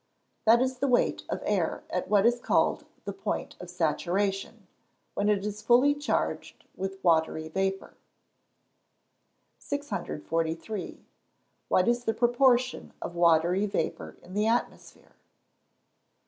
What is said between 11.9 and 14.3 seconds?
the proportion of watery vapour